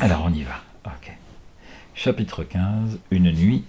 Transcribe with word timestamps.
Alors 0.00 0.24
on 0.26 0.32
y 0.32 0.42
va. 0.42 0.62
Chapitre 1.94 2.42
15. 2.42 2.98
Une 3.10 3.30
nuit 3.30 3.64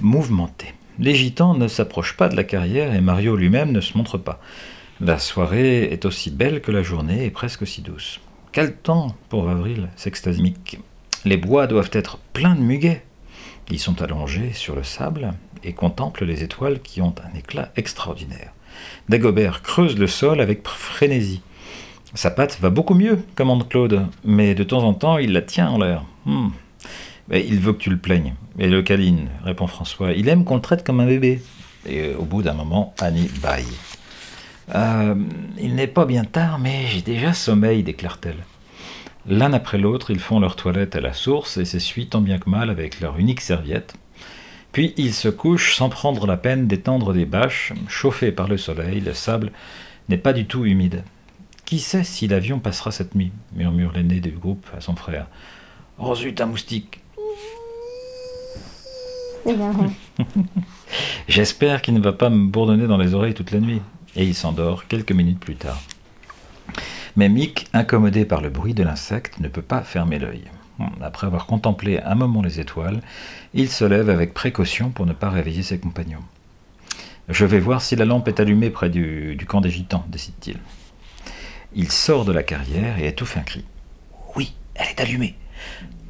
mouvementée. 0.00 0.72
Les 0.98 1.14
gitans 1.14 1.54
ne 1.54 1.66
s'approchent 1.66 2.16
pas 2.16 2.28
de 2.28 2.36
la 2.36 2.44
carrière 2.44 2.94
et 2.94 3.00
Mario 3.00 3.36
lui-même 3.36 3.72
ne 3.72 3.80
se 3.80 3.98
montre 3.98 4.18
pas. 4.18 4.40
La 5.00 5.18
soirée 5.18 5.84
est 5.84 6.04
aussi 6.04 6.30
belle 6.30 6.60
que 6.60 6.70
la 6.70 6.82
journée 6.82 7.24
et 7.24 7.30
presque 7.30 7.62
aussi 7.62 7.80
douce. 7.82 8.20
Quel 8.52 8.76
temps 8.76 9.16
pour 9.30 9.48
avril 9.48 9.88
s'extasique. 9.96 10.78
Les 11.24 11.36
bois 11.36 11.66
doivent 11.66 11.90
être 11.92 12.18
pleins 12.32 12.54
de 12.54 12.60
muguets. 12.60 13.02
Ils 13.70 13.80
sont 13.80 14.00
allongés 14.00 14.52
sur 14.52 14.76
le 14.76 14.84
sable 14.84 15.32
et 15.64 15.72
contemplent 15.72 16.24
les 16.24 16.44
étoiles 16.44 16.80
qui 16.80 17.00
ont 17.02 17.14
un 17.24 17.36
éclat 17.36 17.72
extraordinaire. 17.76 18.52
Dagobert 19.08 19.62
creuse 19.62 19.98
le 19.98 20.06
sol 20.06 20.40
avec 20.40 20.66
frénésie. 20.68 21.40
Sa 22.16 22.30
patte 22.30 22.58
va 22.62 22.70
beaucoup 22.70 22.94
mieux, 22.94 23.18
commande 23.34 23.68
Claude, 23.68 24.06
mais 24.24 24.54
de 24.54 24.64
temps 24.64 24.84
en 24.84 24.94
temps 24.94 25.18
il 25.18 25.32
la 25.32 25.42
tient 25.42 25.68
en 25.68 25.78
l'air. 25.78 26.02
Hmm. 26.24 26.48
Il 27.30 27.60
veut 27.60 27.74
que 27.74 27.78
tu 27.78 27.90
le 27.90 27.98
plaignes. 27.98 28.34
Et 28.58 28.68
le 28.68 28.80
câline, 28.80 29.28
répond 29.44 29.66
François. 29.66 30.12
Il 30.12 30.26
aime 30.30 30.44
qu'on 30.44 30.54
le 30.54 30.62
traite 30.62 30.82
comme 30.82 31.00
un 31.00 31.06
bébé. 31.06 31.42
Et 31.86 32.14
au 32.14 32.22
bout 32.22 32.42
d'un 32.42 32.54
moment, 32.54 32.94
Annie 33.00 33.28
baille. 33.42 33.66
Euh, 34.74 35.14
il 35.60 35.74
n'est 35.74 35.86
pas 35.86 36.06
bien 36.06 36.24
tard, 36.24 36.58
mais 36.58 36.86
j'ai 36.86 37.02
déjà 37.02 37.34
sommeil, 37.34 37.82
déclare-t-elle. 37.82 38.46
L'un 39.28 39.52
après 39.52 39.76
l'autre, 39.76 40.10
ils 40.10 40.18
font 40.18 40.40
leur 40.40 40.56
toilette 40.56 40.96
à 40.96 41.02
la 41.02 41.12
source 41.12 41.58
et 41.58 41.66
s'essuient 41.66 42.08
tant 42.08 42.22
bien 42.22 42.38
que 42.38 42.48
mal 42.48 42.70
avec 42.70 43.00
leur 43.00 43.18
unique 43.18 43.42
serviette. 43.42 43.94
Puis 44.72 44.94
ils 44.96 45.12
se 45.12 45.28
couchent 45.28 45.74
sans 45.74 45.90
prendre 45.90 46.26
la 46.26 46.38
peine 46.38 46.66
d'étendre 46.66 47.12
des 47.12 47.26
bâches. 47.26 47.74
Chauffées 47.88 48.32
par 48.32 48.48
le 48.48 48.56
soleil, 48.56 49.00
le 49.00 49.12
sable 49.12 49.52
n'est 50.08 50.16
pas 50.16 50.32
du 50.32 50.46
tout 50.46 50.64
humide. 50.64 51.02
Qui 51.66 51.80
sait 51.80 52.04
si 52.04 52.28
l'avion 52.28 52.60
passera 52.60 52.92
cette 52.92 53.14
nuit 53.14 53.32
murmure 53.52 53.92
l'aîné 53.92 54.20
du 54.20 54.30
groupe 54.30 54.66
à 54.74 54.80
son 54.80 54.96
frère. 54.96 55.26
Oh 55.98 56.14
zut, 56.14 56.40
un 56.40 56.46
moustique 56.46 57.00
J'espère 61.28 61.82
qu'il 61.82 61.94
ne 61.94 62.00
va 62.00 62.12
pas 62.12 62.30
me 62.30 62.46
bourdonner 62.46 62.86
dans 62.86 62.96
les 62.96 63.14
oreilles 63.14 63.34
toute 63.34 63.50
la 63.50 63.60
nuit. 63.60 63.82
Et 64.14 64.24
il 64.24 64.34
s'endort 64.34 64.86
quelques 64.86 65.12
minutes 65.12 65.40
plus 65.40 65.56
tard. 65.56 65.82
Mais 67.16 67.28
Mick, 67.28 67.66
incommodé 67.72 68.24
par 68.24 68.40
le 68.40 68.48
bruit 68.48 68.74
de 68.74 68.82
l'insecte, 68.82 69.40
ne 69.40 69.48
peut 69.48 69.60
pas 69.60 69.82
fermer 69.82 70.18
l'œil. 70.18 70.44
Après 71.00 71.26
avoir 71.26 71.46
contemplé 71.46 72.00
un 72.00 72.14
moment 72.14 72.42
les 72.42 72.60
étoiles, 72.60 73.00
il 73.54 73.68
se 73.68 73.84
lève 73.84 74.08
avec 74.08 74.34
précaution 74.34 74.90
pour 74.90 75.06
ne 75.06 75.12
pas 75.12 75.30
réveiller 75.30 75.62
ses 75.62 75.78
compagnons. 75.78 76.22
Je 77.28 77.44
vais 77.44 77.58
voir 77.58 77.82
si 77.82 77.96
la 77.96 78.04
lampe 78.04 78.28
est 78.28 78.38
allumée 78.38 78.70
près 78.70 78.88
du, 78.88 79.36
camp 79.48 79.60
des 79.60 79.70
gitans, 79.70 80.04
décide-t-il. 80.08 80.58
Il 81.74 81.90
sort 81.90 82.24
de 82.24 82.32
la 82.32 82.42
carrière 82.42 82.98
et 82.98 83.08
étouffe 83.08 83.36
un 83.36 83.42
cri. 83.42 83.64
Oui, 84.34 84.54
elle 84.74 84.88
est 84.88 85.00
allumée. 85.00 85.34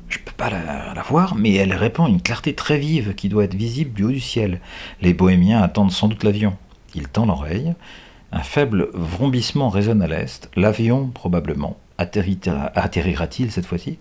Je 0.09 0.19
ne 0.19 0.25
peux 0.25 0.33
pas 0.33 0.51
la, 0.51 1.03
voir, 1.03 1.35
mais 1.35 1.55
elle 1.55 1.73
répand 1.73 2.09
une 2.09 2.23
clarté 2.23 2.55
très 2.55 2.79
vive 2.79 3.15
qui 3.15 3.29
doit 3.29 3.45
être 3.45 3.55
visible 3.55 3.93
du 3.93 4.05
haut 4.05 4.11
du 4.11 4.21
ciel. 4.21 4.61
Les 5.01 5.15
bohémiens 5.15 5.63
attendent 5.63 5.93
sans 5.93 6.09
doute 6.09 6.25
l'avion. 6.25 6.57
Il 6.95 7.09
tend 7.09 7.27
l'oreille. 7.27 7.75
Un 8.33 8.43
faible 8.43 8.89
vrombissement 8.93 9.69
résonne 9.69 10.03
à 10.03 10.07
l'est. 10.07 10.49
L'avion, 10.57 11.09
probablement, 11.09 11.77
atterrira-t-il 11.99 13.51
cette 13.51 13.67
fois-ci? 13.67 13.99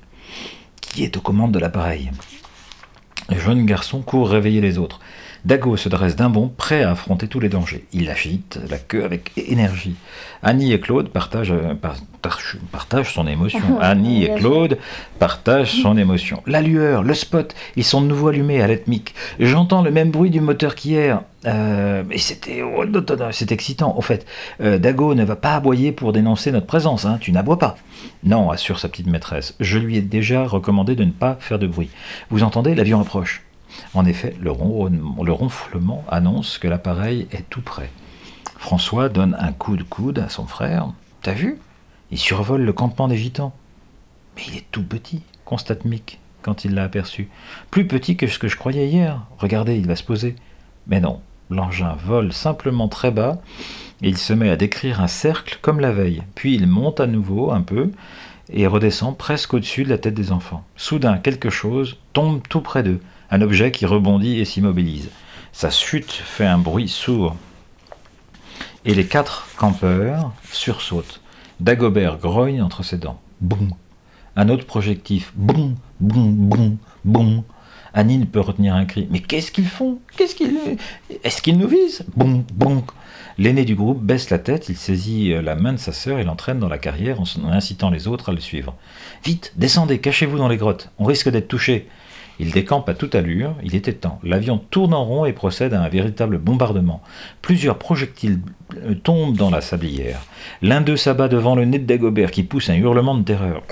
Qui 0.81 1.03
est 1.03 1.17
aux 1.17 1.22
commandes 1.22 1.52
de 1.52 1.59
l'appareil? 1.59 2.12
Jeune 3.30 3.66
garçon 3.66 4.02
court 4.02 4.30
réveiller 4.30 4.62
les 4.62 4.78
autres. 4.78 5.00
Dago 5.45 5.78
se 5.78 5.90
dresse 5.90 6.16
d'un 6.16 6.30
bond, 6.30 6.52
prêt 6.56 6.81
à 6.81 6.92
affronter 6.92 7.28
tous 7.28 7.40
les 7.40 7.50
dangers. 7.50 7.86
Il 7.94 8.09
agite 8.09 8.59
la 8.68 8.80
queue 8.80 9.04
avec 9.04 9.31
énergie. 9.38 9.95
Annie 10.42 10.73
et 10.73 10.80
Claude 10.80 11.09
partagent, 11.09 11.52
euh, 11.52 13.03
son 13.03 13.28
émotion. 13.28 13.62
Annie 13.80 14.23
et 14.23 14.34
Claude 14.34 14.80
partagent 15.20 15.81
son 15.84 15.98
émotion. 15.98 16.42
La 16.48 16.62
lueur, 16.62 17.03
le 17.03 17.14
spot, 17.14 17.53
ils 17.76 17.84
sont 17.84 18.02
de 18.02 18.08
nouveau 18.08 18.30
allumés 18.30 18.62
à 18.64 18.68
l'ethmique. 18.68 19.14
J'entends 19.40 19.84
le 19.84 19.92
même 19.92 20.09
bruit 20.09 20.31
du 20.31 20.42
moteur 20.42 20.73
qu'hier. 20.73 21.22
Euh, 21.45 22.03
et 22.09 22.17
c'était 22.17 22.61
oh, 22.63 22.83
c'est 23.31 23.51
excitant. 23.51 23.95
Au 23.97 24.01
fait, 24.01 24.25
euh, 24.61 24.78
Dago 24.78 25.13
ne 25.16 25.23
va 25.23 25.35
pas 25.35 25.56
aboyer 25.56 25.91
pour 25.91 26.13
dénoncer 26.13 26.51
notre 26.51 26.66
présence. 26.66 27.06
Hein. 27.06 27.17
Tu 27.22 27.31
n'aboies 27.31 27.59
pas. 27.59 27.75
Non, 28.23 28.50
assure 28.50 28.79
sa 28.79 28.89
petite 28.89 29.07
maîtresse. 29.07 29.55
Je 29.59 29.78
lui 29.78 29.97
ai 29.97 30.01
déjà 30.01 30.45
recommandé 30.45 30.95
de 30.95 31.03
ne 31.03 31.11
pas 31.11 31.38
faire 31.39 31.59
de 31.59 31.67
bruit. 31.67 31.89
Vous 32.29 32.44
entendez? 32.44 32.75
L'avion 32.75 33.01
approche. 33.01 33.44
En 33.94 34.05
effet, 34.05 34.35
le, 34.41 34.51
ronflement 34.51 36.03
annonce 36.07 36.57
que 36.57 36.67
l'appareil 36.67 37.28
est 37.31 37.50
tout 37.50 37.61
prêt. 37.61 37.89
François 38.57 39.09
donne 39.09 39.35
un 39.39 39.51
coup 39.51 39.78
de 39.78 39.84
coude 39.84 40.19
à 40.19 40.29
son 40.29 40.47
frère. 40.47 40.88
T'as 41.22 41.34
vu? 41.34 41.59
Il 42.11 42.17
survole 42.17 42.61
le 42.61 42.73
campement 42.73 43.07
des 43.07 43.17
gitans. 43.17 43.53
Mais 44.35 44.44
il 44.47 44.57
est 44.57 44.66
tout 44.72 44.84
petit, 44.84 45.22
constate 45.44 45.85
Mick 45.85 46.19
quand 46.41 46.63
il 46.63 46.75
l'a 46.75 46.84
aperçu. 46.84 47.29
Plus 47.72 47.88
petit 47.88 48.17
que 48.17 48.28
ce 48.28 48.38
que 48.38 48.47
je 48.47 48.55
croyais 48.55 48.88
hier. 48.88 49.22
Regardez, 49.39 49.78
il 49.78 49.88
va 49.88 49.95
se 49.95 50.03
poser. 50.03 50.35
Mais 50.88 51.00
non, 51.00 51.19
l'engin 51.50 51.95
vole 52.06 52.33
simplement 52.33 52.88
très 52.88 53.11
bas 53.11 53.39
et 54.01 54.09
il 54.09 54.17
se 54.17 54.33
met 54.33 54.50
à 54.50 54.57
décrire 54.57 55.01
un 55.01 55.07
cercle 55.07 55.59
comme 55.61 55.79
la 55.79 55.91
veille. 55.91 56.23
Puis 56.35 56.56
il 56.56 56.67
monte 56.67 57.00
à 57.00 57.07
nouveau 57.07 57.51
un 57.51 57.61
peu 57.61 57.91
et 58.50 58.67
redescend 58.67 59.17
presque 59.17 59.53
au-dessus 59.53 59.84
de 59.84 59.89
la 59.89 59.97
tête 59.97 60.13
des 60.13 60.31
enfants. 60.31 60.63
Soudain, 60.75 61.17
quelque 61.17 61.50
chose 61.50 61.97
tombe 62.13 62.41
tout 62.47 62.61
près 62.61 62.84
d'eux 62.84 63.00
un 63.31 63.41
objet 63.41 63.72
qui 63.72 63.85
rebondit 63.85 64.39
et 64.39 64.45
s'immobilise. 64.45 65.09
Sa 65.51 65.69
chute 65.69 66.11
fait 66.11 66.45
un 66.45 66.57
bruit 66.57 66.88
sourd. 66.88 67.35
Et 68.85 68.94
les 68.94 69.07
quatre 69.07 69.47
campeurs 69.57 70.31
sursautent. 70.51 71.22
Dagobert 71.59 72.17
grogne 72.17 72.61
entre 72.61 72.84
ses 72.84 72.97
dents. 72.97 73.19
Boum 73.41 73.72
Un 74.35 74.50
autre 74.50 74.66
projectif. 74.66 75.31
Boum 75.35 75.75
Boum 76.00 76.35
Boum 76.35 76.78
Boum 77.03 77.44
Annie 77.95 78.23
peut 78.25 78.41
retenir 78.41 78.75
un 78.75 78.85
cri. 78.85 79.07
Mais 79.09 79.22
qu'est-ce 79.22 79.51
qu'ils 79.51 79.66
font? 79.66 80.00
Qu'est-ce 80.17 80.35
qu'ils 80.35 80.57
Est-ce 81.23 81.41
qu'ils 81.41 81.57
nous 81.57 81.67
visent? 81.67 82.03
Boum 82.16 82.44
Boum 82.53 82.83
L'aîné 83.38 83.66
du 83.66 83.75
groupe 83.75 84.01
baisse 84.01 84.29
la 84.29 84.39
tête, 84.39 84.69
il 84.69 84.75
saisit 84.75 85.33
la 85.41 85.56
main 85.56 85.73
de 85.73 85.78
sa 85.78 85.91
sœur 85.91 86.19
et 86.19 86.23
l'entraîne 86.23 86.59
dans 86.59 86.69
la 86.69 86.78
carrière 86.78 87.19
en 87.19 87.25
incitant 87.51 87.89
les 87.89 88.07
autres 88.07 88.29
à 88.29 88.31
le 88.34 88.39
suivre. 88.39 88.75
Vite, 89.23 89.53
descendez, 89.55 90.00
cachez-vous 90.00 90.38
dans 90.38 90.47
les 90.47 90.57
grottes, 90.57 90.91
on 91.00 91.05
risque 91.05 91.29
d'être 91.29 91.47
touché. 91.47 91.88
Il 92.39 92.51
décampe 92.51 92.89
à 92.89 92.94
toute 92.94 93.16
allure, 93.16 93.55
il 93.63 93.75
était 93.75 93.94
temps. 93.94 94.19
L'avion 94.23 94.57
tourne 94.57 94.94
en 94.94 95.05
rond 95.05 95.25
et 95.25 95.31
procède 95.31 95.73
à 95.73 95.81
un 95.81 95.88
véritable 95.88 96.38
bombardement. 96.38 97.01
Plusieurs 97.41 97.78
projectiles 97.78 98.41
euh, 98.78 98.94
tombent 98.94 99.38
dans 99.38 99.50
la 99.50 99.61
sablière. 99.61 100.22
L'un 100.61 100.81
d'eux 100.81 100.97
s'abat 100.97 101.29
devant 101.29 101.55
le 101.55 101.63
nez 101.63 101.79
de 101.79 101.85
Dagobert 101.85 102.31
qui 102.31 102.44
pousse 102.44 102.69
un 102.69 102.75
hurlement 102.75 103.16
de 103.16 103.23
terreur 103.23 103.63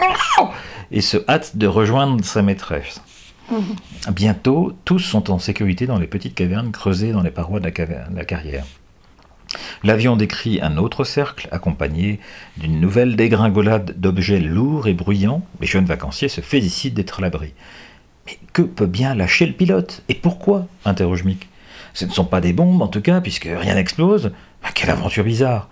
et 0.91 1.01
se 1.01 1.17
hâte 1.27 1.57
de 1.57 1.67
rejoindre 1.67 2.23
sa 2.23 2.41
maîtresse. 2.41 3.01
Bientôt, 4.13 4.73
tous 4.85 4.99
sont 4.99 5.31
en 5.31 5.39
sécurité 5.39 5.87
dans 5.87 5.99
les 5.99 6.07
petites 6.07 6.35
cavernes 6.35 6.71
creusées 6.71 7.11
dans 7.11 7.21
les 7.21 7.31
parois 7.31 7.59
de 7.59 7.69
la, 7.69 8.09
la 8.13 8.25
carrière. 8.25 8.65
L'avion 9.83 10.15
décrit 10.15 10.59
un 10.61 10.77
autre 10.77 11.03
cercle, 11.03 11.47
accompagné 11.51 12.19
d'une 12.57 12.79
nouvelle 12.79 13.15
dégringolade 13.15 13.99
d'objets 13.99 14.39
lourds 14.39 14.87
et 14.87 14.93
bruyants. 14.93 15.43
Les 15.59 15.67
jeunes 15.67 15.85
vacanciers 15.85 16.29
se 16.29 16.41
félicitent 16.41 16.93
d'être 16.93 17.19
à 17.19 17.21
l'abri. 17.21 17.53
Mais 18.25 18.39
que 18.53 18.61
peut 18.61 18.87
bien 18.87 19.13
lâcher 19.13 19.45
le 19.45 19.53
pilote? 19.53 20.03
Et 20.09 20.15
pourquoi? 20.15 20.67
interroge 20.85 21.23
Mick. 21.23 21.49
Ce 21.93 22.05
ne 22.05 22.11
sont 22.11 22.25
pas 22.25 22.41
des 22.41 22.53
bombes 22.53 22.81
en 22.81 22.87
tout 22.87 23.01
cas, 23.01 23.21
puisque 23.21 23.49
rien 23.53 23.75
n'explose. 23.75 24.31
Ah, 24.63 24.69
quelle 24.73 24.89
aventure 24.89 25.23
bizarre 25.23 25.69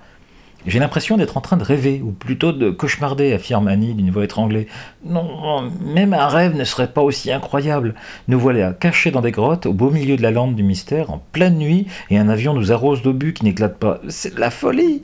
J'ai 0.66 0.80
l'impression 0.80 1.18
d'être 1.18 1.38
en 1.38 1.42
train 1.42 1.58
de 1.58 1.64
rêver, 1.64 2.02
ou 2.04 2.12
plutôt 2.12 2.52
de 2.52 2.70
cauchemarder, 2.70 3.34
affirme 3.34 3.68
Annie 3.68 3.94
d'une 3.94 4.12
voix 4.12 4.24
étranglée. 4.24 4.68
Non, 5.04 5.72
même 5.82 6.14
un 6.14 6.28
rêve 6.28 6.56
ne 6.56 6.64
serait 6.64 6.92
pas 6.92 7.02
aussi 7.02 7.32
incroyable. 7.32 7.96
Nous 8.28 8.40
voilà 8.40 8.74
cachés 8.74 9.12
dans 9.12 9.22
des 9.22 9.32
grottes, 9.32 9.66
au 9.66 9.74
beau 9.74 9.90
milieu 9.90 10.18
de 10.18 10.22
la 10.22 10.32
lande 10.32 10.56
du 10.56 10.64
mystère, 10.64 11.10
en 11.10 11.24
pleine 11.32 11.58
nuit, 11.58 11.88
et 12.10 12.18
un 12.18 12.30
avion 12.30 12.54
nous 12.54 12.72
arrose 12.72 13.02
d'obus 13.02 13.34
qui 13.34 13.44
n'éclate 13.44 13.78
pas. 13.78 14.00
C'est 14.08 14.36
de 14.36 14.40
la 14.40 14.52
folie 14.52 15.04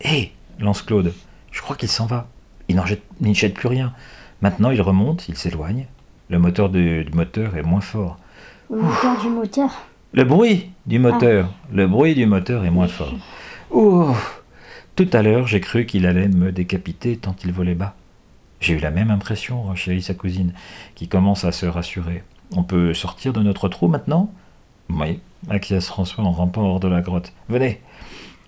Hé 0.00 0.32
lance 0.60 0.82
Claude. 0.82 1.12
Je 1.50 1.60
crois 1.60 1.76
qu'il 1.76 1.88
s'en 1.88 2.06
va. 2.06 2.28
Il 2.68 2.76
n'en 2.76 2.84
jette 3.34 3.54
plus 3.54 3.68
rien. 3.68 3.92
Maintenant, 4.42 4.70
il 4.70 4.80
remonte, 4.80 5.28
il 5.28 5.36
s'éloigne, 5.36 5.86
le 6.28 6.38
moteur 6.38 6.68
du, 6.68 7.06
moteur 7.12 7.56
est 7.56 7.62
moins 7.62 7.80
fort. 7.80 8.18
Le 8.70 8.80
moteur 8.80 9.20
du 9.20 9.28
moteur? 9.28 9.82
Le 10.12 10.24
bruit 10.24 10.70
du 10.86 10.98
moteur. 10.98 11.48
Ah. 11.50 11.68
Le 11.72 11.86
bruit 11.86 12.14
du 12.14 12.26
moteur 12.26 12.64
est 12.64 12.70
moins 12.70 12.88
fort. 12.88 13.14
Ouh 13.70 14.14
Tout 14.96 15.08
à 15.12 15.22
l'heure, 15.22 15.48
j'ai 15.48 15.60
cru 15.60 15.86
qu'il 15.86 16.06
allait 16.06 16.28
me 16.28 16.52
décapiter 16.52 17.16
tant 17.16 17.34
il 17.44 17.50
volait 17.50 17.74
bas. 17.74 17.96
J'ai 18.60 18.74
eu 18.74 18.78
la 18.78 18.92
même 18.92 19.10
impression, 19.10 19.74
chérie 19.74 20.02
sa 20.02 20.14
cousine, 20.14 20.52
qui 20.94 21.08
commence 21.08 21.44
à 21.44 21.50
se 21.50 21.66
rassurer. 21.66 22.22
On 22.52 22.62
peut 22.62 22.94
sortir 22.94 23.32
de 23.32 23.42
notre 23.42 23.68
trou 23.68 23.88
maintenant? 23.88 24.32
Oui, 24.88 25.18
acquiesce 25.50 25.88
François 25.88 26.22
en 26.22 26.30
rampant 26.30 26.62
hors 26.62 26.78
de 26.78 26.86
la 26.86 27.00
grotte. 27.00 27.32
Venez 27.48 27.80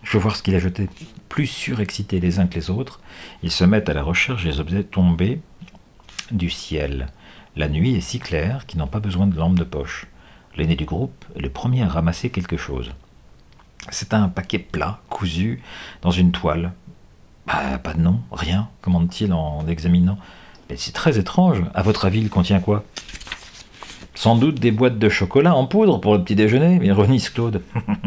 Je 0.04 0.12
veux 0.12 0.22
voir 0.22 0.36
ce 0.36 0.42
qu'il 0.44 0.54
a 0.54 0.60
jeté. 0.60 0.88
Plus 1.28 1.48
surexcités 1.48 2.20
les 2.20 2.38
uns 2.38 2.46
que 2.46 2.54
les 2.54 2.70
autres, 2.70 3.00
ils 3.42 3.50
se 3.50 3.64
mettent 3.64 3.88
à 3.88 3.94
la 3.94 4.04
recherche 4.04 4.44
des 4.44 4.60
objets 4.60 4.84
tombés 4.84 5.40
du 6.30 6.48
ciel. 6.48 7.08
La 7.56 7.68
nuit 7.68 7.96
est 7.96 8.00
si 8.00 8.20
claire 8.20 8.66
qu'ils 8.66 8.78
n'ont 8.78 8.86
pas 8.86 9.00
besoin 9.00 9.26
de 9.26 9.36
lampe 9.36 9.58
de 9.58 9.64
poche. 9.64 10.06
L'aîné 10.56 10.76
du 10.76 10.84
groupe 10.84 11.24
est 11.34 11.42
le 11.42 11.50
premier 11.50 11.82
à 11.82 11.88
ramasser 11.88 12.30
quelque 12.30 12.56
chose. 12.56 12.92
C'est 13.90 14.14
un 14.14 14.28
paquet 14.28 14.58
plat, 14.58 15.00
cousu 15.08 15.62
dans 16.02 16.10
une 16.10 16.32
toile. 16.32 16.72
Bah, 17.46 17.78
pas 17.82 17.94
de 17.94 18.00
nom, 18.00 18.20
rien, 18.32 18.68
commande-t-il 18.82 19.32
en 19.32 19.62
l'examinant. 19.64 20.18
Mais 20.68 20.76
c'est 20.76 20.92
très 20.92 21.18
étrange. 21.18 21.62
À 21.74 21.82
votre 21.82 22.04
avis, 22.04 22.20
il 22.20 22.28
contient 22.28 22.60
quoi? 22.60 22.84
Sans 24.16 24.34
doute 24.34 24.58
des 24.58 24.70
boîtes 24.70 24.98
de 24.98 25.10
chocolat 25.10 25.54
en 25.54 25.66
poudre 25.66 26.00
pour 26.00 26.14
le 26.14 26.22
petit 26.22 26.34
déjeuner, 26.34 26.80
ironise 26.82 27.28
Claude. 27.28 27.60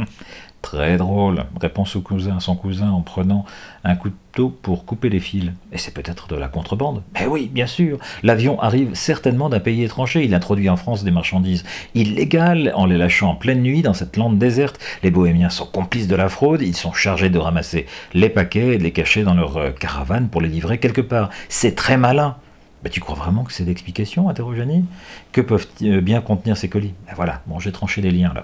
Très 0.63 0.97
drôle, 0.97 1.45
répond 1.61 1.85
son 1.85 2.01
cousin, 2.01 2.39
son 2.39 2.55
cousin 2.55 2.89
en 2.89 3.01
prenant 3.01 3.45
un 3.83 3.95
couteau 3.95 4.49
pour 4.49 4.85
couper 4.85 5.09
les 5.09 5.19
fils. 5.19 5.51
Et 5.71 5.77
c'est 5.77 5.93
peut-être 5.93 6.27
de 6.27 6.35
la 6.35 6.47
contrebande. 6.47 7.03
Mais 7.13 7.27
oui, 7.27 7.47
bien 7.53 7.67
sûr. 7.67 7.99
L'avion 8.23 8.59
arrive 8.59 8.95
certainement 8.95 9.49
d'un 9.49 9.59
pays 9.59 9.83
étranger. 9.83 10.25
Il 10.25 10.33
introduit 10.33 10.67
en 10.67 10.77
France 10.77 11.03
des 11.03 11.11
marchandises 11.11 11.63
illégales 11.93 12.73
en 12.75 12.87
les 12.87 12.97
lâchant 12.97 13.29
en 13.29 13.35
pleine 13.35 13.61
nuit 13.61 13.83
dans 13.83 13.93
cette 13.93 14.17
lande 14.17 14.39
déserte. 14.39 14.79
Les 15.03 15.11
bohémiens 15.11 15.51
sont 15.51 15.67
complices 15.67 16.07
de 16.07 16.15
la 16.15 16.27
fraude. 16.27 16.63
Ils 16.63 16.75
sont 16.75 16.91
chargés 16.91 17.29
de 17.29 17.37
ramasser 17.37 17.85
les 18.15 18.29
paquets 18.29 18.73
et 18.73 18.77
de 18.79 18.83
les 18.83 18.91
cacher 18.91 19.21
dans 19.21 19.35
leur 19.35 19.57
euh, 19.57 19.69
caravane 19.69 20.27
pour 20.27 20.41
les 20.41 20.49
livrer 20.49 20.79
quelque 20.79 21.01
part. 21.01 21.29
C'est 21.49 21.75
très 21.75 21.97
malin. 21.97 22.35
Mais 22.83 22.89
tu 22.89 22.99
crois 22.99 23.15
vraiment 23.15 23.43
que 23.43 23.51
c'est 23.51 23.65
l'explication 23.65 24.29
interroge 24.29 24.59
Annie. 24.59 24.85
Que 25.31 25.41
peuvent 25.41 25.67
euh, 25.81 26.01
bien 26.01 26.21
contenir 26.21 26.57
ces 26.57 26.69
colis? 26.69 26.93
Ben 27.07 27.13
Voilà, 27.15 27.41
bon, 27.47 27.59
j'ai 27.59 27.71
tranché 27.71 28.01
les 28.01 28.11
liens 28.11 28.33
là. 28.33 28.43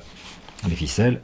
Les 0.68 0.76
ficelles, 0.76 1.22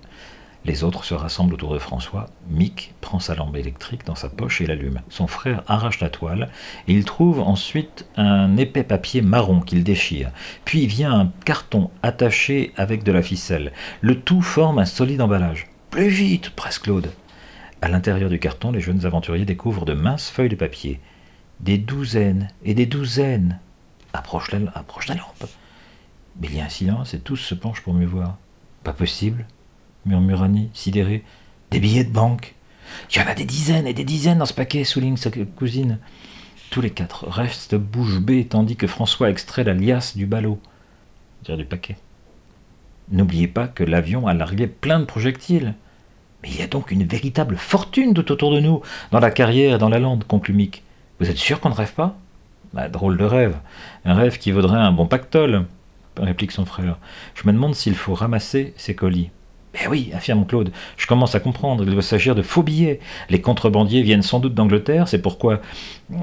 les 0.64 0.84
autres 0.84 1.04
se 1.04 1.16
rassemblent 1.16 1.56
autour 1.56 1.74
de 1.74 1.80
François. 1.80 2.28
Mick 2.50 2.94
prend 3.02 3.20
sa 3.20 3.34
lampe 3.34 3.56
électrique 3.56 4.06
dans 4.06 4.16
sa 4.16 4.30
poche 4.30 4.62
et 4.62 4.68
l'allume. 4.68 5.02
Son 5.10 5.26
frère 5.26 5.64
arrache 5.68 6.00
la 6.00 6.10
toile 6.10 6.50
et 6.88 6.94
il 6.94 7.04
trouve 7.04 7.40
ensuite 7.40 8.06
un 8.16 8.56
épais 8.58 8.84
papier 8.84 9.22
marron 9.22 9.62
qu'il 9.62 9.84
déchire. 9.84 10.30
Puis 10.64 10.86
vient 10.86 11.20
un 11.20 11.32
carton 11.46 11.90
attaché 12.04 12.74
avec 12.78 13.04
de 13.04 13.12
la 13.12 13.24
ficelle. 13.24 13.72
Le 14.02 14.20
tout 14.20 14.44
forme 14.44 14.78
un 14.78 14.86
solide 14.86 15.22
emballage. 15.22 15.68
Plus 15.90 16.10
vite, 16.10 16.52
presse 16.52 16.78
Claude. 16.78 17.12
À 17.82 17.90
l'intérieur 17.90 18.30
du 18.30 18.38
carton, 18.38 18.72
les 18.72 18.82
jeunes 18.82 19.08
aventuriers 19.08 19.46
découvrent 19.46 19.86
de 19.86 19.94
minces 19.94 20.30
feuilles 20.30 20.50
de 20.50 20.56
papier. 20.56 21.00
Des 21.62 21.78
douzaines 21.78 22.50
et 22.64 22.74
des 22.74 22.86
douzaines. 22.86 23.60
Approche 24.14 24.52
la, 24.52 24.60
approche 24.74 25.08
la 25.08 25.16
lampe. 25.16 25.50
Mais 26.40 26.48
il 26.48 26.58
y 26.58 26.62
a 26.62 26.66
un 26.66 26.70
silence 26.70 27.14
et 27.14 27.20
tous 27.20 27.38
se 27.38 27.56
penchent 27.56 27.82
pour 27.82 27.94
mieux 27.94 28.08
voir. 28.08 28.38
Pas 28.84 28.94
possible 28.94 29.46
murmure 30.06 30.44
Annie, 30.44 30.70
sidérée. 30.74 31.24
Des 31.70 31.80
billets 31.80 32.04
de 32.04 32.12
banque. 32.12 32.56
Il 33.10 33.18
y 33.18 33.22
en 33.22 33.28
a 33.28 33.36
des 33.36 33.46
dizaines 33.46 33.88
et 33.88 33.94
des 33.94 34.04
dizaines 34.04 34.40
dans 34.40 34.46
ce 34.46 34.54
paquet, 34.54 34.84
souligne 34.84 35.18
sa 35.18 35.32
cousine. 35.56 36.00
Tous 36.70 36.82
les 36.82 36.90
quatre 36.90 37.28
restent 37.28 37.76
bouche 37.76 38.20
bée 38.20 38.46
tandis 38.46 38.76
que 38.76 38.88
François 38.88 39.30
extrait 39.30 39.64
la 39.64 39.74
liasse 39.74 40.18
du 40.18 40.26
ballot, 40.26 40.60
dire 41.44 41.58
du 41.58 41.66
paquet. 41.66 41.98
N'oubliez 43.12 43.48
pas 43.48 43.68
que 43.68 43.84
l'avion 43.84 44.28
a 44.28 44.34
largué 44.34 44.68
plein 44.68 45.00
de 45.00 45.06
projectiles. 45.06 45.76
Mais 46.42 46.50
il 46.50 46.60
y 46.60 46.62
a 46.64 46.68
donc 46.68 46.92
une 46.92 47.06
véritable 47.06 47.56
fortune 47.56 48.14
tout 48.14 48.32
autour 48.32 48.52
de 48.52 48.60
nous, 48.60 48.82
dans 49.12 49.20
la 49.20 49.32
carrière 49.32 49.76
et 49.76 49.78
dans 49.78 49.90
la 49.90 50.00
lande, 50.00 50.24
conclut 50.24 50.54
Mick. 50.54 50.84
Vous 51.22 51.30
êtes 51.30 51.38
sûr 51.38 51.60
qu'on 51.60 51.70
ne 51.70 51.76
rêve 51.76 51.94
pas? 51.94 52.18
Bah, 52.74 52.90
Drôle 52.90 53.16
de 53.16 53.24
rêve. 53.24 53.56
Un 54.06 54.16
rêve 54.16 54.40
qui 54.40 54.52
vaudrait 54.52 54.80
un 54.80 54.92
bon 54.92 55.06
pactole, 55.06 55.66
réplique 56.18 56.52
son 56.52 56.66
frère. 56.66 56.98
Je 57.36 57.46
me 57.46 57.54
demande 57.54 57.76
s'il 57.76 57.94
faut 57.94 58.16
ramasser 58.16 58.74
ces 58.76 58.96
colis. 58.96 59.30
Ben 59.72 59.88
oui, 59.88 60.10
affirme 60.16 60.48
Claude, 60.48 60.72
je 60.98 61.06
commence 61.06 61.36
à 61.36 61.40
comprendre, 61.40 61.84
il 61.84 61.92
doit 61.92 62.02
s'agir 62.02 62.34
de 62.34 62.42
faux 62.42 62.64
billets. 62.64 63.00
Les 63.30 63.40
contrebandiers 63.40 64.02
viennent 64.02 64.24
sans 64.24 64.40
doute 64.40 64.56
d'Angleterre, 64.56 65.08
c'est 65.08 65.22
pourquoi 65.22 65.62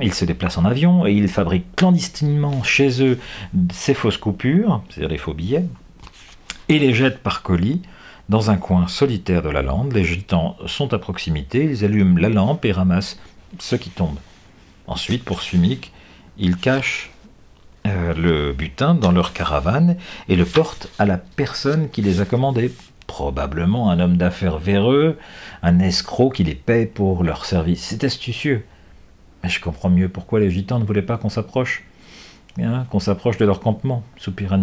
ils 0.02 0.12
se 0.12 0.24
déplacent 0.24 0.58
en 0.58 0.64
avion 0.64 1.06
et 1.06 1.12
ils 1.12 1.28
fabriquent 1.28 1.76
clandestinement 1.76 2.64
chez 2.64 3.00
eux 3.00 3.20
ces 3.72 3.94
fausses 3.94 4.18
coupures, 4.18 4.82
c'est-à-dire 4.90 5.10
les 5.10 5.16
faux 5.16 5.32
billets, 5.32 5.64
et 6.68 6.80
les 6.80 6.92
jettent 6.92 7.22
par 7.22 7.42
colis 7.42 7.82
dans 8.28 8.50
un 8.50 8.56
coin 8.56 8.88
solitaire 8.88 9.42
de 9.42 9.48
la 9.48 9.62
lande. 9.62 9.92
Les 9.92 10.04
gitans 10.04 10.56
sont 10.66 10.92
à 10.92 10.98
proximité, 10.98 11.62
ils 11.62 11.84
allument 11.84 12.18
la 12.18 12.28
lampe 12.28 12.64
et 12.64 12.72
ramassent 12.72 13.20
ce 13.60 13.76
qui 13.76 13.90
tombe. 13.90 14.18
Ensuite, 14.88 15.25
pour 15.25 15.43
Sumic, 15.43 15.93
ils 16.38 16.56
cachent 16.56 17.11
euh, 17.87 18.14
le 18.14 18.52
butin 18.52 18.94
dans 18.94 19.12
leur 19.12 19.32
caravane 19.32 19.96
et 20.29 20.35
le 20.35 20.44
portent 20.44 20.88
à 20.99 21.06
la 21.06 21.19
personne 21.19 21.90
qui 21.90 22.02
les 22.02 22.20
a 22.20 22.25
commandés 22.25 22.73
probablement 23.06 23.90
un 23.90 24.00
homme 24.00 24.17
d'affaires 24.17 24.58
véreux, 24.58 25.19
un 25.62 25.79
escroc 25.79 26.31
qui 26.31 26.44
les 26.44 26.55
paye 26.55 26.87
pour 26.87 27.23
leur 27.23 27.44
service. 27.44 27.82
C'est 27.82 28.05
astucieux. 28.05 28.64
Je 29.44 29.61
comprends 29.61 29.90
mieux 29.90 30.08
pourquoi 30.08 30.40
les 30.40 30.50
gitans 30.50 30.79
ne 30.79 30.85
voulaient 30.85 31.02
pas 31.02 31.17
qu'on 31.17 31.29
s'approche. 31.29 31.85
Hein, 32.61 32.87
qu'on 32.90 32.99
s'approche 32.99 33.38
de 33.38 33.44
leur 33.44 33.61
campement, 33.61 34.02
soupira. 34.17 34.58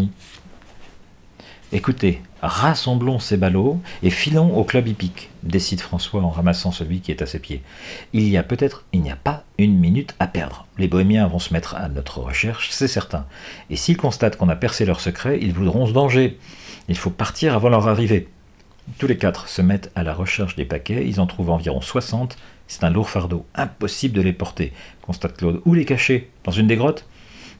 Écoutez, 1.75 2.21
rassemblons 2.41 3.19
ces 3.19 3.35
ballots 3.35 3.81
et 4.01 4.09
filons 4.09 4.55
au 4.55 4.63
club 4.63 4.87
hippique, 4.87 5.29
décide 5.43 5.81
François 5.81 6.21
en 6.21 6.29
ramassant 6.29 6.71
celui 6.71 7.01
qui 7.01 7.11
est 7.11 7.21
à 7.21 7.25
ses 7.25 7.37
pieds. 7.37 7.61
Il 8.13 8.29
y 8.29 8.37
a 8.37 8.43
peut-être, 8.43 8.85
il 8.93 9.01
n'y 9.01 9.11
a 9.11 9.17
pas 9.17 9.43
une 9.57 9.77
minute 9.77 10.15
à 10.21 10.27
perdre. 10.27 10.67
Les 10.77 10.87
bohémiens 10.87 11.27
vont 11.27 11.37
se 11.37 11.51
mettre 11.51 11.75
à 11.75 11.89
notre 11.89 12.19
recherche, 12.19 12.69
c'est 12.71 12.87
certain. 12.87 13.25
Et 13.69 13.75
s'ils 13.75 13.97
constatent 13.97 14.37
qu'on 14.37 14.47
a 14.47 14.55
percé 14.55 14.85
leur 14.85 15.01
secret, 15.01 15.37
ils 15.41 15.51
voudront 15.51 15.85
se 15.85 15.91
danger. 15.91 16.39
Il 16.87 16.97
faut 16.97 17.09
partir 17.09 17.55
avant 17.55 17.67
leur 17.67 17.89
arrivée. 17.89 18.29
Tous 18.97 19.07
les 19.07 19.17
quatre 19.17 19.49
se 19.49 19.61
mettent 19.61 19.91
à 19.95 20.03
la 20.03 20.13
recherche 20.13 20.55
des 20.55 20.63
paquets, 20.63 21.05
ils 21.05 21.19
en 21.19 21.27
trouvent 21.27 21.49
environ 21.49 21.81
60. 21.81 22.37
C'est 22.67 22.85
un 22.85 22.89
lourd 22.89 23.09
fardeau, 23.09 23.45
impossible 23.53 24.15
de 24.15 24.21
les 24.21 24.31
porter, 24.31 24.71
constate 25.01 25.35
Claude. 25.35 25.59
Où 25.65 25.73
les 25.73 25.83
cacher? 25.83 26.31
Dans 26.45 26.53
une 26.53 26.67
des 26.67 26.77
grottes? 26.77 27.05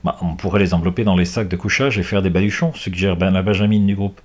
Bah, 0.03 0.17
On 0.21 0.35
pourrait 0.35 0.59
les 0.59 0.73
envelopper 0.73 1.03
dans 1.03 1.15
les 1.15 1.25
sacs 1.25 1.47
de 1.47 1.55
couchage 1.55 1.97
et 1.97 2.03
faire 2.03 2.21
des 2.21 2.29
baluchons, 2.29 2.73
suggère 2.73 3.15
ben, 3.15 3.31
la 3.31 3.41
Benjamin 3.41 3.79
du 3.79 3.95
groupe. 3.95 4.21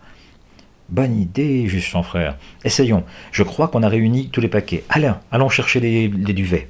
Bonne 0.89 1.21
idée, 1.21 1.69
juste 1.69 1.91
son 1.91 2.03
frère. 2.03 2.37
Essayons. 2.65 3.05
Je 3.31 3.43
crois 3.43 3.69
qu'on 3.69 3.83
a 3.83 3.89
réuni 3.89 4.29
tous 4.29 4.41
les 4.41 4.49
paquets. 4.49 4.83
Allez, 4.89 5.13
allons 5.31 5.49
chercher 5.49 5.79
les, 5.79 6.09
duvets. 6.09 6.69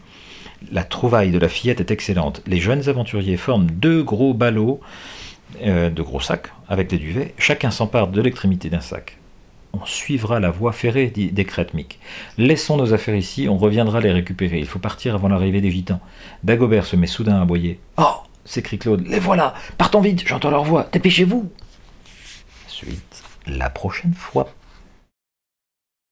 La 0.70 0.84
trouvaille 0.84 1.30
de 1.30 1.38
la 1.38 1.48
fillette 1.48 1.80
est 1.80 1.90
excellente. 1.90 2.42
Les 2.46 2.60
jeunes 2.60 2.86
aventuriers 2.88 3.38
forment 3.38 3.70
deux 3.70 4.02
gros 4.02 4.34
ballots, 4.34 4.80
euh, 5.64 5.88
de 5.88 6.02
gros 6.02 6.20
sacs, 6.20 6.52
avec 6.68 6.88
des 6.88 6.98
duvets. 6.98 7.34
Chacun 7.38 7.70
s'empare 7.70 8.08
de 8.08 8.20
l'extrémité 8.20 8.68
d'un 8.68 8.80
sac 8.80 9.16
on 9.72 9.86
suivra 9.86 10.40
la 10.40 10.50
voie 10.50 10.72
ferrée, 10.72 11.06
dit 11.06 11.30
décrète 11.30 11.74
Mick. 11.74 11.98
Laissons 12.38 12.76
nos 12.76 12.92
affaires 12.92 13.14
ici, 13.14 13.48
on 13.48 13.56
reviendra 13.56 14.00
les 14.00 14.12
récupérer. 14.12 14.58
Il 14.58 14.66
faut 14.66 14.78
partir 14.78 15.14
avant 15.14 15.28
l'arrivée 15.28 15.60
des 15.60 15.70
gitans. 15.70 16.00
Dagobert 16.42 16.86
se 16.86 16.96
met 16.96 17.06
soudain 17.06 17.36
à 17.36 17.42
aboyer. 17.42 17.78
Oh 17.96 18.22
s'écrie 18.50 18.78
Claude. 18.78 19.06
Les 19.06 19.18
voilà 19.18 19.54
Partons 19.78 20.00
vite, 20.00 20.26
j'entends 20.26 20.50
leur 20.50 20.64
voix. 20.64 20.88
Dépêchez-vous 20.92 21.50
Suite, 22.66 23.22
la 23.46 23.70
prochaine 23.70 24.14
fois. 24.14 24.48